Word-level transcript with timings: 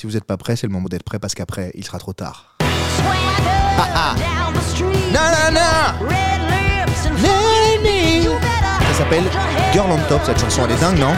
Si 0.00 0.06
vous 0.06 0.14
n'êtes 0.14 0.24
pas 0.24 0.38
prêt, 0.38 0.56
c'est 0.56 0.66
le 0.66 0.72
moment 0.72 0.88
d'être 0.88 1.02
prêt 1.02 1.18
parce 1.18 1.34
qu'après, 1.34 1.72
il 1.74 1.84
sera 1.84 1.98
trop 1.98 2.14
tard. 2.14 2.56
Ça 8.80 8.94
s'appelle 8.96 9.24
Girl 9.74 9.90
on 9.90 9.98
Top, 10.08 10.22
cette 10.24 10.40
chanson, 10.40 10.62
elle 10.64 10.70
est 10.74 10.80
dingue, 10.80 10.98
non? 10.98 11.12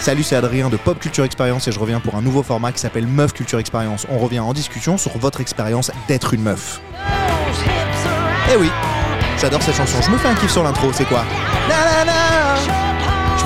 Salut, 0.00 0.22
c'est 0.22 0.36
Adrien 0.36 0.70
de 0.70 0.78
Pop 0.78 0.98
Culture 0.98 1.24
Experience 1.24 1.68
et 1.68 1.72
je 1.72 1.78
reviens 1.78 2.00
pour 2.00 2.14
un 2.14 2.22
nouveau 2.22 2.42
format 2.42 2.72
qui 2.72 2.78
s'appelle 2.78 3.06
Meuf 3.06 3.34
Culture 3.34 3.58
Experience. 3.58 4.06
On 4.08 4.16
revient 4.16 4.40
en 4.40 4.54
discussion 4.54 4.96
sur 4.96 5.18
votre 5.18 5.42
expérience 5.42 5.90
d'être 6.08 6.32
une 6.32 6.40
meuf. 6.40 6.80
Eh 8.50 8.56
oui, 8.56 8.70
j'adore 9.38 9.60
cette 9.60 9.76
chanson. 9.76 10.00
Je 10.00 10.10
me 10.10 10.16
fais 10.16 10.28
un 10.28 10.34
kiff 10.36 10.50
sur 10.50 10.62
l'intro, 10.62 10.90
c'est 10.94 11.04
quoi? 11.04 11.26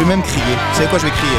Vais 0.00 0.06
même 0.06 0.22
crier. 0.22 0.56
Vous 0.74 0.88
quoi, 0.88 0.98
je 0.98 1.04
vais 1.04 1.10
crier. 1.10 1.38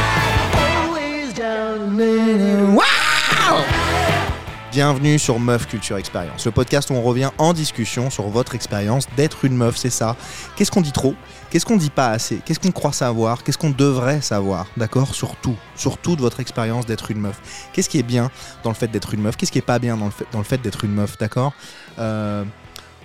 Bienvenue 4.70 5.18
sur 5.18 5.38
Meuf 5.40 5.66
Culture 5.66 5.98
Experience, 5.98 6.46
le 6.46 6.52
podcast 6.52 6.88
où 6.90 6.94
on 6.94 7.02
revient 7.02 7.30
en 7.38 7.52
discussion 7.52 8.08
sur 8.08 8.28
votre 8.28 8.54
expérience 8.54 9.06
d'être 9.16 9.44
une 9.44 9.56
meuf, 9.56 9.76
c'est 9.76 9.90
ça. 9.90 10.16
Qu'est-ce 10.56 10.70
qu'on 10.70 10.80
dit 10.80 10.92
trop? 10.92 11.14
Qu'est-ce 11.50 11.66
qu'on 11.66 11.76
dit 11.76 11.90
pas 11.90 12.08
assez? 12.08 12.36
Qu'est-ce 12.36 12.60
qu'on 12.60 12.70
croit 12.70 12.92
savoir? 12.92 13.42
Qu'est-ce 13.42 13.58
qu'on 13.58 13.70
devrait 13.70 14.20
savoir? 14.20 14.66
D'accord? 14.76 15.14
Sur 15.14 15.36
tout. 15.36 15.56
Sur 15.74 15.98
toute 15.98 16.20
votre 16.20 16.40
expérience 16.40 16.86
d'être 16.86 17.10
une 17.10 17.18
meuf. 17.18 17.68
Qu'est-ce 17.72 17.88
qui 17.88 17.98
est 17.98 18.04
bien 18.04 18.30
dans 18.62 18.70
le 18.70 18.76
fait 18.76 18.88
d'être 18.88 19.12
une 19.12 19.22
meuf? 19.22 19.36
Qu'est-ce 19.36 19.52
qui 19.52 19.58
est 19.58 19.62
pas 19.62 19.78
bien 19.78 19.96
dans 19.96 20.06
le 20.06 20.12
fait, 20.12 20.26
dans 20.32 20.38
le 20.38 20.44
fait 20.44 20.62
d'être 20.62 20.84
une 20.84 20.94
meuf? 20.94 21.18
D'accord? 21.18 21.52
Euh, 21.98 22.44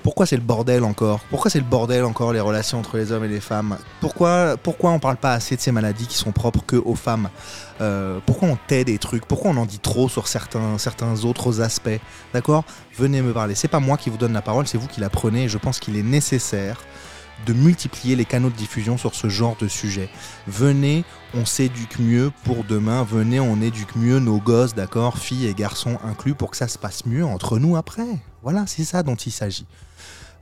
pourquoi 0.03 0.25
c'est 0.25 0.35
le 0.35 0.41
bordel 0.41 0.83
encore? 0.83 1.19
Pourquoi 1.29 1.49
c'est 1.51 1.59
le 1.59 1.65
bordel 1.65 2.05
encore 2.05 2.33
les 2.33 2.39
relations 2.39 2.79
entre 2.79 2.97
les 2.97 3.11
hommes 3.11 3.25
et 3.25 3.27
les 3.27 3.39
femmes? 3.39 3.77
Pourquoi 4.01 4.55
pourquoi 4.61 4.91
on 4.91 4.99
parle 4.99 5.17
pas 5.17 5.33
assez 5.33 5.55
de 5.55 5.61
ces 5.61 5.71
maladies 5.71 6.07
qui 6.07 6.17
sont 6.17 6.31
propres 6.31 6.63
que 6.65 6.75
aux 6.75 6.95
femmes? 6.95 7.29
Euh, 7.81 8.19
Pourquoi 8.25 8.49
on 8.49 8.57
tait 8.67 8.83
des 8.83 8.97
trucs? 8.97 9.25
Pourquoi 9.25 9.52
on 9.52 9.57
en 9.57 9.65
dit 9.65 9.79
trop 9.79 10.09
sur 10.09 10.27
certains 10.27 10.77
certains 10.77 11.23
autres 11.25 11.61
aspects? 11.61 11.99
D'accord? 12.33 12.63
Venez 12.97 13.22
me 13.22 13.33
parler. 13.33 13.55
C'est 13.55 13.67
pas 13.67 13.80
moi 13.80 13.97
qui 13.97 14.09
vous 14.09 14.17
donne 14.17 14.33
la 14.33 14.41
parole, 14.41 14.67
c'est 14.67 14.77
vous 14.77 14.88
qui 14.88 15.02
la 15.02 15.09
prenez. 15.09 15.44
Et 15.44 15.49
je 15.49 15.57
pense 15.57 15.80
qu'il 15.80 15.95
est 15.97 16.03
nécessaire 16.03 16.77
de 17.45 17.53
multiplier 17.53 18.16
les 18.16 18.25
canaux 18.25 18.49
de 18.49 18.55
diffusion 18.55 18.97
sur 18.97 19.16
ce 19.16 19.30
genre 19.30 19.55
de 19.59 19.67
sujet. 19.67 20.09
Venez, 20.47 21.03
on 21.33 21.45
s'éduque 21.45 21.99
mieux 21.99 22.31
pour 22.44 22.63
demain. 22.63 23.03
Venez, 23.03 23.39
on 23.39 23.61
éduque 23.61 23.95
mieux 23.95 24.19
nos 24.19 24.39
gosses, 24.39 24.75
d'accord, 24.75 25.17
filles 25.17 25.47
et 25.47 25.53
garçons 25.53 25.97
inclus, 26.03 26.33
pour 26.33 26.52
que 26.52 26.57
ça 26.57 26.67
se 26.67 26.77
passe 26.77 27.05
mieux 27.05 27.25
entre 27.25 27.59
nous 27.59 27.77
après. 27.77 28.07
Voilà, 28.44 28.66
c'est 28.67 28.83
ça 28.83 29.03
dont 29.03 29.16
il 29.16 29.31
s'agit. 29.31 29.66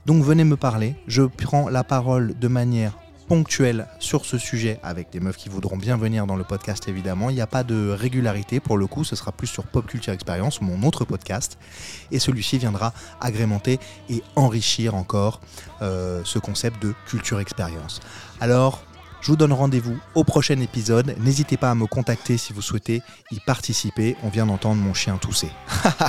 Donc 0.06 0.22
venez 0.22 0.44
me 0.44 0.56
parler, 0.56 0.94
je 1.08 1.22
prends 1.22 1.68
la 1.68 1.82
parole 1.82 2.38
de 2.38 2.48
manière 2.48 2.96
ponctuelle 3.28 3.86
sur 3.98 4.24
ce 4.24 4.38
sujet 4.38 4.78
avec 4.82 5.10
des 5.10 5.20
meufs 5.20 5.36
qui 5.36 5.48
voudront 5.48 5.76
bien 5.76 5.96
venir 5.96 6.26
dans 6.26 6.36
le 6.36 6.44
podcast 6.44 6.88
évidemment. 6.88 7.30
Il 7.30 7.34
n'y 7.34 7.40
a 7.40 7.46
pas 7.46 7.64
de 7.64 7.90
régularité 7.90 8.60
pour 8.60 8.78
le 8.78 8.86
coup, 8.86 9.04
ce 9.04 9.16
sera 9.16 9.32
plus 9.32 9.46
sur 9.46 9.64
Pop 9.64 9.86
Culture 9.86 10.12
Experience, 10.12 10.60
mon 10.60 10.86
autre 10.86 11.04
podcast. 11.04 11.58
Et 12.10 12.18
celui-ci 12.18 12.58
viendra 12.58 12.92
agrémenter 13.20 13.78
et 14.08 14.22
enrichir 14.36 14.94
encore 14.94 15.40
euh, 15.82 16.22
ce 16.24 16.38
concept 16.38 16.80
de 16.82 16.94
culture 17.06 17.40
expérience. 17.40 18.00
Alors, 18.40 18.82
je 19.20 19.32
vous 19.32 19.36
donne 19.36 19.52
rendez-vous 19.52 19.98
au 20.14 20.24
prochain 20.24 20.60
épisode. 20.60 21.16
N'hésitez 21.18 21.56
pas 21.56 21.70
à 21.70 21.74
me 21.74 21.86
contacter 21.86 22.38
si 22.38 22.52
vous 22.52 22.62
souhaitez 22.62 23.02
y 23.32 23.40
participer. 23.40 24.16
On 24.22 24.28
vient 24.28 24.46
d'entendre 24.46 24.80
mon 24.80 24.94
chien 24.94 25.16
tousser. 25.16 25.50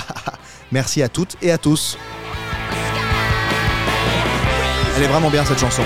Merci 0.72 1.02
à 1.02 1.10
toutes 1.10 1.36
et 1.42 1.52
à 1.52 1.58
tous. 1.58 1.98
Elle 4.96 5.04
est 5.04 5.08
vraiment 5.08 5.30
bien 5.30 5.46
cette 5.46 5.60
chanson. 5.60 5.84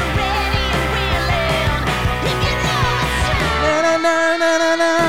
na 4.52 4.58
na 4.58 4.76
na. 4.76 5.01